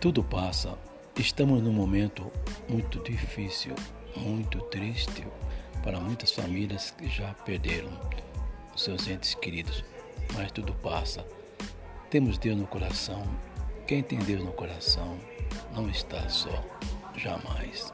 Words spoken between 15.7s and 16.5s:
não está